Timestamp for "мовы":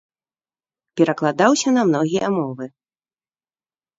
2.39-2.65